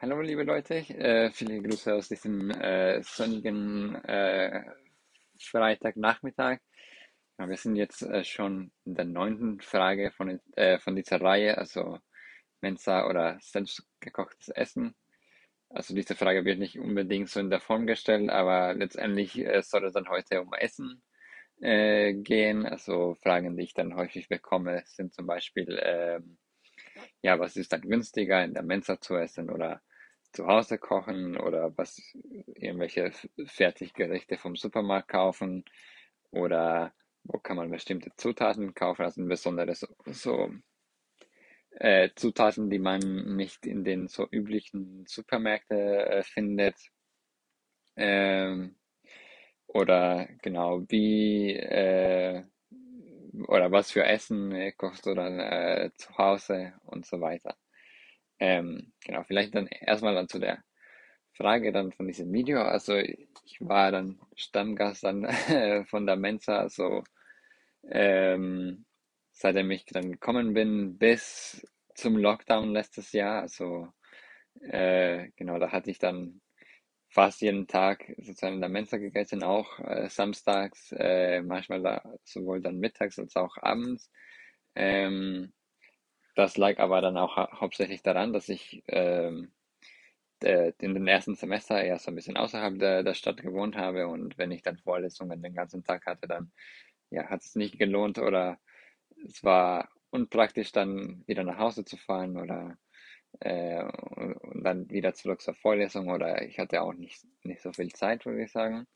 [0.00, 4.62] Hallo liebe Leute, äh, viele Grüße aus diesem äh, sonnigen äh,
[5.40, 6.60] Freitagnachmittag.
[7.36, 11.58] Ja, wir sind jetzt äh, schon in der neunten Frage von, äh, von dieser Reihe,
[11.58, 11.98] also
[12.60, 14.94] Mensa oder selbstgekochtes Essen.
[15.68, 19.84] Also diese Frage wird nicht unbedingt so in der Form gestellt, aber letztendlich äh, soll
[19.84, 21.02] es dann heute um Essen
[21.60, 22.66] äh, gehen.
[22.66, 26.38] Also Fragen, die ich dann häufig bekomme, sind zum Beispiel, ähm,
[27.20, 29.82] ja, was ist dann günstiger in der Mensa zu essen oder
[30.32, 32.00] zu Hause kochen oder was
[32.54, 33.12] irgendwelche
[33.46, 35.64] Fertiggerichte vom Supermarkt kaufen
[36.30, 36.92] oder
[37.24, 40.50] wo kann man bestimmte Zutaten kaufen, also besondere so,
[41.72, 43.00] äh, Zutaten, die man
[43.36, 46.76] nicht in den so üblichen Supermärkten äh, findet.
[47.96, 48.76] Ähm,
[49.66, 52.42] oder genau wie äh,
[53.46, 57.56] oder was für Essen äh, kochst du dann äh, zu Hause und so weiter.
[58.40, 60.62] Ähm, genau, vielleicht dann erstmal dann zu der
[61.32, 62.62] Frage dann von diesem Video.
[62.62, 65.26] Also ich war dann Stammgast dann
[65.86, 67.04] von der Mensa, also
[67.90, 68.84] ähm,
[69.32, 73.42] seitdem ich dann gekommen bin bis zum Lockdown letztes Jahr.
[73.42, 73.88] Also
[74.60, 76.40] äh, genau, da hatte ich dann
[77.10, 82.60] fast jeden Tag sozusagen in der Mensa gegessen, auch äh, samstags, äh, manchmal da, sowohl
[82.60, 84.10] dann mittags als auch abends.
[84.74, 85.52] Ähm,
[86.38, 89.50] das lag aber dann auch hau hauptsächlich daran, dass ich ähm,
[90.42, 94.06] äh, in den ersten Semester eher so ein bisschen außerhalb der, der Stadt gewohnt habe
[94.06, 96.52] und wenn ich dann Vorlesungen den ganzen Tag hatte, dann
[97.10, 98.58] ja, hat es nicht gelohnt oder
[99.26, 102.78] es war unpraktisch, dann wieder nach Hause zu fahren oder
[103.40, 107.92] äh, und dann wieder zurück zur Vorlesung oder ich hatte auch nicht, nicht so viel
[107.92, 108.86] Zeit, würde ich sagen.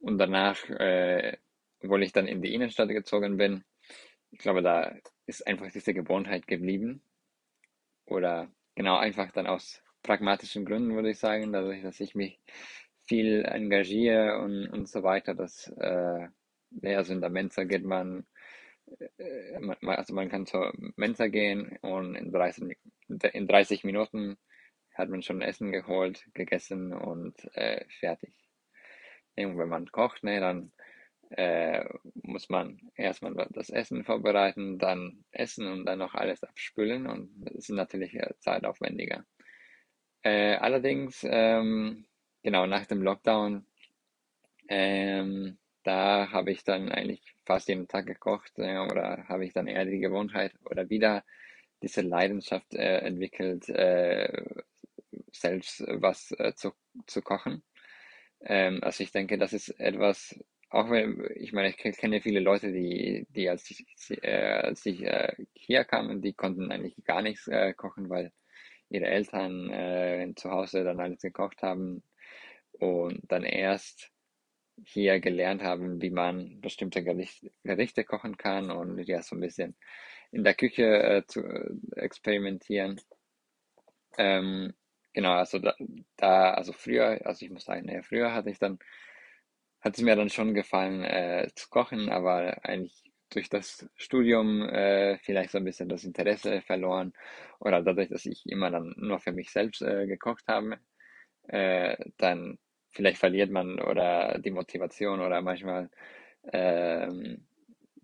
[0.00, 1.38] Und danach, äh,
[1.82, 3.64] obwohl ich dann in die Innenstadt gezogen bin,
[4.34, 4.92] ich glaube, da
[5.26, 7.02] ist einfach diese Gewohnheit geblieben.
[8.06, 12.40] Oder genau einfach dann aus pragmatischen Gründen, würde ich sagen, dadurch, dass ich mich
[13.06, 16.28] viel engagiere und, und so weiter, dass äh,
[16.82, 18.26] ja, also in der Mensa geht man,
[19.18, 22.76] äh, man, also man kann zur Mensa gehen und in 30,
[23.08, 24.36] in 30 Minuten
[24.94, 28.34] hat man schon Essen geholt, gegessen und äh, fertig.
[29.36, 30.72] Und wenn man kocht, ne, dann
[31.36, 31.84] äh,
[32.22, 37.54] muss man erstmal das Essen vorbereiten, dann essen und dann noch alles abspülen und das
[37.54, 39.24] ist natürlich äh, zeitaufwendiger.
[40.22, 42.06] Äh, allerdings, ähm,
[42.42, 43.66] genau nach dem Lockdown,
[44.68, 49.66] ähm, da habe ich dann eigentlich fast jeden Tag gekocht äh, oder habe ich dann
[49.66, 51.24] eher die Gewohnheit oder wieder
[51.82, 54.44] diese Leidenschaft äh, entwickelt, äh,
[55.32, 56.72] selbst was zu,
[57.06, 57.62] zu kochen.
[58.40, 60.38] Ähm, also ich denke, das ist etwas,
[60.74, 63.86] auch wenn, ich meine, ich kenne viele Leute, die, die als ich,
[64.22, 68.32] äh, als ich äh, hier kamen, die konnten eigentlich gar nichts äh, kochen, weil
[68.90, 72.02] ihre Eltern äh, zu Hause dann alles gekocht haben
[72.72, 74.10] und dann erst
[74.84, 79.76] hier gelernt haben, wie man bestimmte Gerichte, Gerichte kochen kann und ja so ein bisschen
[80.32, 83.00] in der Küche äh, zu äh, experimentieren.
[84.18, 84.74] Ähm,
[85.12, 85.74] genau, also da,
[86.16, 88.80] da, also früher, also ich muss sagen, ja, früher hatte ich dann,
[89.84, 95.18] hat es mir dann schon gefallen äh, zu kochen, aber eigentlich durch das Studium äh,
[95.18, 97.12] vielleicht so ein bisschen das Interesse verloren
[97.60, 100.78] oder dadurch, dass ich immer dann nur für mich selbst äh, gekocht habe,
[101.48, 102.58] äh, dann
[102.90, 105.90] vielleicht verliert man oder die Motivation oder manchmal
[106.52, 107.46] ähm,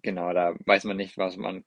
[0.03, 1.65] genau, da weiß man nicht, was man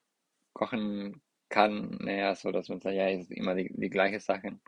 [0.53, 4.59] kochen kann, naja, so dass man sagt, ja, es ist immer die, die gleiche Sache.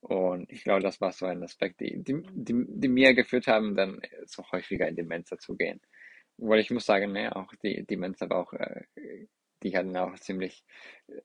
[0.00, 3.74] Und ich glaube, das war so ein Aspekt, die, die, die, die mir geführt haben,
[3.74, 5.80] dann so häufiger in die Mensa zu gehen.
[6.38, 8.84] Weil ich muss sagen, ne, auch die, Mensa war auch, äh,
[9.62, 10.64] die hatten auch ziemlich,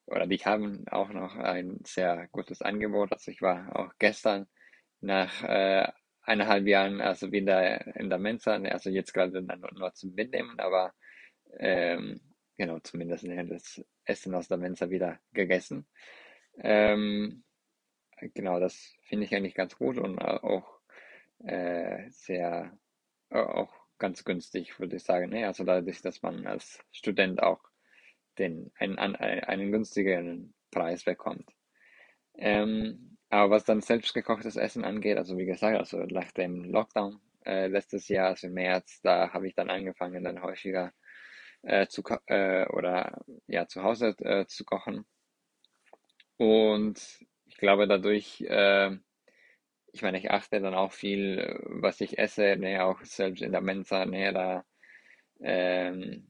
[0.06, 3.12] oder die haben auch noch ein sehr gutes Angebot.
[3.12, 4.48] Also ich war auch gestern
[5.02, 5.88] nach äh,
[6.24, 10.60] eineinhalb Jahren also wieder in der Mensa, ne, also jetzt gerade nur, nur zum Mitnehmen,
[10.60, 10.94] aber
[11.60, 12.22] ähm,
[12.58, 15.88] genau, zumindest ne, das Essen aus der Mensa wieder gegessen.
[16.58, 17.44] Ähm,
[18.34, 20.80] genau, das finde ich eigentlich ganz gut und auch
[21.44, 22.78] äh, sehr,
[23.30, 25.30] auch ganz günstig, würde ich sagen.
[25.30, 25.46] Ne?
[25.46, 27.62] Also dadurch, dass man als Student auch
[28.38, 31.50] den, einen, einen günstigeren Preis bekommt.
[32.36, 37.68] Ähm, aber was dann selbstgekochtes Essen angeht, also wie gesagt, also nach dem Lockdown äh,
[37.68, 40.92] letztes Jahr, also im März, da habe ich dann angefangen, dann häufiger
[41.62, 45.06] äh, zu äh, oder ja zu Hause äh, zu kochen.
[46.38, 47.26] Und
[47.62, 48.92] glaube dadurch, äh,
[49.94, 53.62] ich meine, ich achte dann auch viel, was ich esse, ne, auch selbst in der
[53.62, 54.66] Mensa, ne, da
[55.42, 56.30] ähm,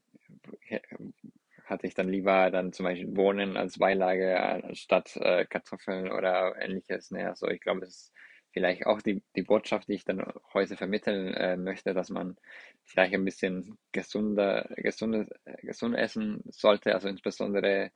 [1.65, 7.11] hatte ich dann lieber dann zum Beispiel Bohnen als Beilage anstatt äh, Kartoffeln oder ähnliches.
[7.11, 7.27] Ne?
[7.27, 8.13] Also ich glaube, das ist
[8.51, 10.21] vielleicht auch die, die Botschaft, die ich dann
[10.53, 12.37] heute vermitteln äh, möchte, dass man
[12.83, 15.29] vielleicht ein bisschen gesunder, gesundes,
[15.61, 17.91] gesund essen sollte, also insbesondere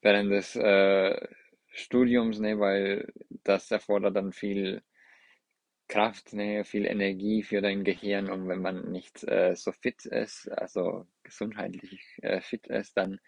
[0.00, 1.28] während des äh,
[1.74, 3.12] Studiums, ne, weil
[3.42, 4.82] das erfordert dann viel
[5.88, 8.30] Kraft, ne, viel Energie für dein Gehirn.
[8.30, 13.18] Und wenn man nicht äh, so fit ist, also gesundheitlich äh, fit ist, dann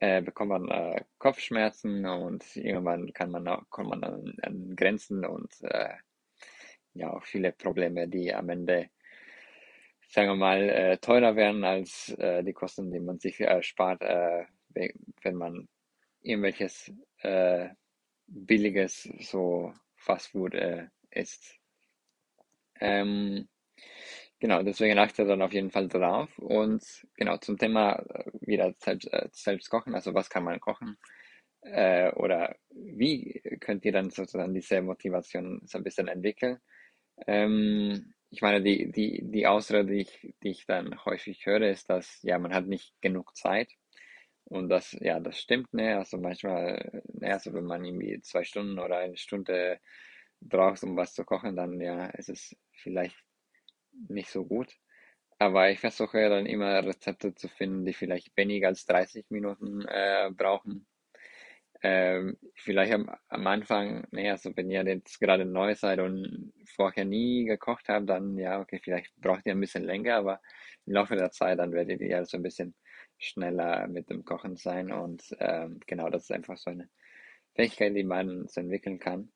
[0.00, 5.24] äh, bekommt man äh, Kopfschmerzen und irgendwann kann man auch, kommt man an, an Grenzen
[5.24, 5.94] und äh,
[6.94, 8.90] ja auch viele Probleme, die am Ende,
[10.08, 14.44] sagen wir mal, äh, teurer werden als äh, die Kosten, die man sich erspart, äh,
[14.74, 15.68] wenn man
[16.28, 17.68] irgendwelches äh,
[18.26, 21.56] billiges so Fastfood äh, isst.
[22.80, 23.48] Ähm,
[24.38, 26.38] genau, deswegen achte dann auf jeden Fall drauf.
[26.38, 26.82] Und
[27.16, 30.98] genau zum Thema äh, wieder selbst, äh, selbst kochen, also was kann man kochen?
[31.62, 36.58] Äh, oder wie könnt ihr dann sozusagen diese Motivation so ein bisschen entwickeln?
[37.26, 41.90] Ähm, ich meine, die, die, die Ausrede, die ich, die ich dann häufig höre, ist,
[41.90, 43.70] dass ja, man hat nicht genug Zeit.
[44.48, 45.98] Und das, ja, das stimmt, ne?
[45.98, 49.78] Also manchmal, ne, also wenn man irgendwie zwei Stunden oder eine Stunde
[50.40, 53.16] braucht, um was zu kochen, dann ja, ist es vielleicht
[54.08, 54.74] nicht so gut.
[55.38, 60.30] Aber ich versuche dann immer Rezepte zu finden, die vielleicht weniger als 30 Minuten äh,
[60.36, 60.86] brauchen.
[61.82, 67.04] Ähm, vielleicht am, am Anfang, ne, also wenn ihr jetzt gerade neu seid und vorher
[67.04, 70.40] nie gekocht habt, dann ja, okay, vielleicht braucht ihr ein bisschen länger, aber
[70.86, 72.74] im Laufe der Zeit, dann werdet ihr so ein bisschen
[73.18, 76.88] schneller mit dem Kochen sein und ähm, genau, das ist einfach so eine
[77.54, 79.30] Fähigkeit, die man so entwickeln kann.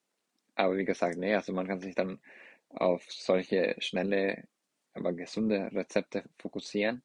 [0.55, 2.21] Aber wie gesagt, nee, also man kann sich dann
[2.69, 4.45] auf solche schnelle,
[4.95, 7.03] aber gesunde Rezepte fokussieren.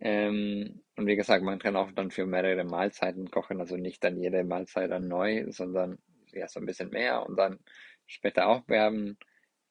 [0.00, 4.20] Ähm, und wie gesagt, man kann auch dann für mehrere Mahlzeiten kochen, also nicht dann
[4.20, 5.98] jede Mahlzeit dann neu, sondern
[6.32, 7.58] ja so ein bisschen mehr und dann
[8.06, 9.18] später aufwärmen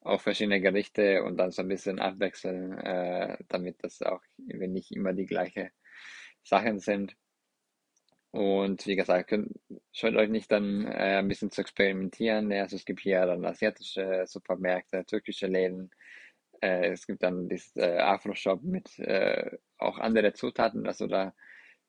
[0.01, 4.91] auf verschiedene Gerichte und dann so ein bisschen abwechseln, äh, damit das auch wenn nicht
[4.91, 5.71] immer die gleiche
[6.45, 7.17] Sachen sind.
[8.31, 9.57] Und wie gesagt, könnt,
[9.93, 12.51] scheut euch nicht dann äh, ein bisschen zu experimentieren.
[12.51, 15.91] Also es gibt hier dann asiatische Supermärkte, türkische Läden.
[16.61, 20.85] Äh, es gibt dann dieses äh, Afro-Shop mit äh, auch andere Zutaten.
[20.85, 21.33] Also da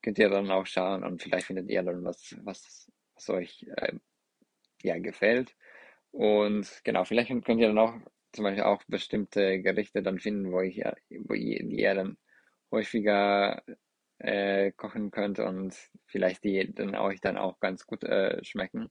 [0.01, 3.93] könnt ihr dann auch schauen und vielleicht findet ihr dann was, was, was euch äh,
[4.83, 5.55] ja, gefällt.
[6.11, 7.93] Und genau, vielleicht könnt ihr dann auch
[8.31, 10.81] zum Beispiel auch bestimmte Gerichte dann finden, wo ich
[11.25, 12.17] wo ihr, die ihr dann
[12.71, 13.63] häufiger
[14.19, 15.75] äh, kochen könnt und
[16.05, 18.89] vielleicht die dann euch dann auch ganz gut äh, schmecken,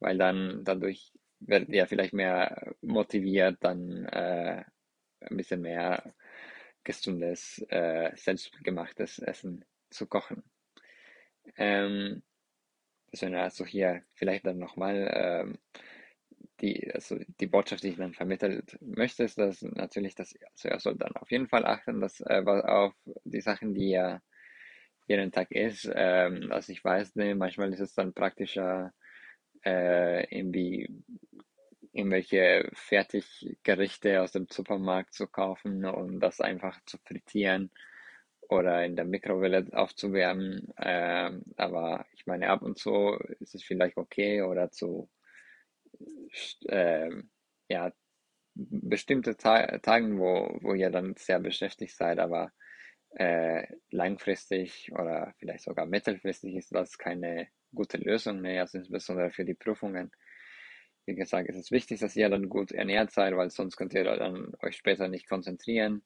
[0.00, 4.64] weil dann dadurch werdet ihr vielleicht mehr motiviert, dann äh,
[5.20, 6.14] ein bisschen mehr
[6.84, 10.42] gesundes, äh, selbstgemachtes Essen zu kochen.
[11.56, 12.22] Ähm,
[13.12, 15.58] deswegen also hier vielleicht dann nochmal ähm,
[16.60, 20.80] die, also die Botschaft, die ich dann vermittelt möchte, ist, dass natürlich, dass also er
[20.80, 24.22] soll dann auf jeden Fall achten, dass äh, auf die Sachen, die er
[25.06, 25.90] jeden Tag ist.
[25.94, 28.92] Ähm, also ich weiß nicht, manchmal ist es dann praktischer,
[29.64, 30.88] äh, irgendwie
[31.92, 37.70] irgendwelche Fertiggerichte aus dem Supermarkt zu kaufen und das einfach zu frittieren
[38.48, 40.72] oder in der Mikrowelle aufzuwärmen.
[40.78, 45.08] Ähm, aber ich meine, ab und zu ist es vielleicht okay oder zu
[46.68, 47.10] äh,
[47.68, 47.92] ja,
[48.54, 52.52] bestimmte Ta Tagen, wo, wo ihr dann sehr beschäftigt seid, aber
[53.16, 59.44] äh, langfristig oder vielleicht sogar mittelfristig ist das keine gute Lösung mehr, also insbesondere für
[59.44, 60.10] die Prüfungen.
[61.06, 64.04] Wie gesagt, es ist wichtig, dass ihr dann gut ernährt seid, weil sonst könnt ihr
[64.04, 66.02] dann euch später nicht konzentrieren.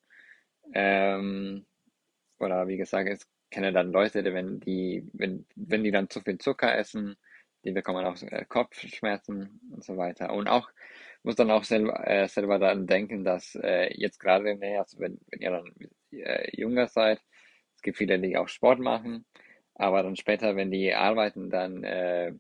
[0.75, 1.67] Ähm,
[2.39, 6.21] oder wie gesagt, ich kenne dann Leute, die, wenn die, wenn, wenn die dann zu
[6.21, 7.17] viel Zucker essen,
[7.65, 10.33] die bekommen auch äh, Kopfschmerzen und so weiter.
[10.33, 10.69] Und auch
[11.23, 15.19] muss dann auch selber, äh, selber dann denken, dass äh, jetzt gerade, ne, also wenn,
[15.31, 15.73] wenn ihr dann
[16.13, 17.21] äh, jünger seid,
[17.77, 19.27] es gibt viele, die auch Sport machen,
[19.75, 22.33] aber dann später, wenn die arbeiten, dann äh,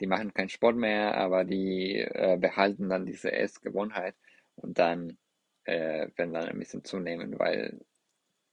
[0.00, 4.16] die machen keinen Sport mehr, aber die äh, behalten dann diese Essgewohnheit
[4.56, 5.18] und dann
[5.64, 7.80] äh, werden dann ein bisschen zunehmen, weil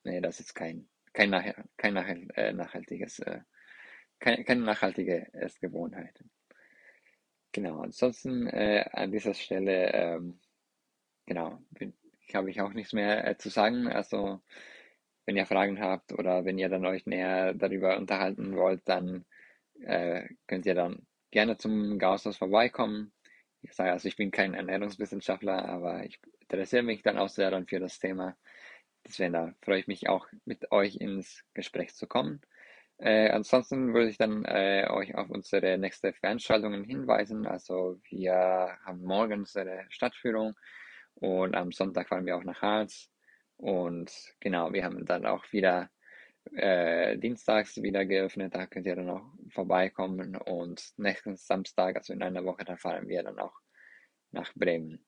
[0.04, 3.42] nee, das ist kein kein, nachher, kein nachher, äh, nachhaltiges äh,
[4.20, 6.24] keine, keine nachhaltige Essgewohnheit.
[7.52, 10.40] Genau, ansonsten äh, an dieser Stelle, ähm,
[11.26, 11.60] genau,
[12.36, 13.88] habe ich auch nichts mehr äh, zu sagen.
[13.88, 14.42] Also,
[15.26, 19.26] wenn ihr Fragen habt oder wenn ihr dann euch näher darüber unterhalten wollt, dann
[19.82, 23.12] äh, könnt ihr dann gerne zum Gausshaus vorbeikommen.
[23.62, 27.68] Ich sage, also ich bin kein Ernährungswissenschaftler, aber ich interessiere mich dann auch sehr dann
[27.68, 28.38] für das Thema.
[29.06, 32.42] Deswegen da freue ich mich auch mit euch ins Gespräch zu kommen.
[33.00, 37.46] Äh, ansonsten würde ich dann äh, euch auf unsere nächste Veranstaltungen hinweisen.
[37.46, 40.56] Also wir haben morgen unsere Stadtführung
[41.20, 43.10] und am Sonntag fahren wir auch nach Harz.
[43.58, 45.90] Und genau, wir haben dann auch wieder
[46.54, 48.54] äh, dienstags wieder geöffnet.
[48.56, 50.36] Da könnt ihr dann auch vorbeikommen.
[50.36, 53.56] Und nächsten Samstag, also in einer Woche, dann fahren wir dann auch
[54.32, 55.04] nach Bremen.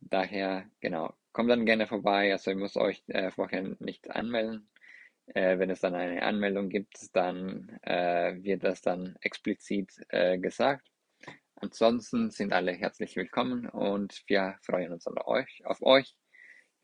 [0.00, 2.32] Daher, genau, kommt dann gerne vorbei.
[2.32, 4.70] Also ihr müsst euch äh, vorher nicht anmelden.
[5.26, 10.89] Äh, wenn es dann eine Anmeldung gibt, dann äh, wird das dann explizit äh, gesagt.
[11.62, 15.60] Ansonsten sind alle herzlich willkommen und wir freuen uns auf euch.
[15.66, 16.16] Auf euch.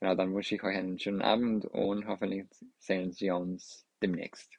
[0.00, 2.46] Genau, dann wünsche ich euch einen schönen Abend und hoffentlich
[2.78, 4.52] sehen wir uns demnächst.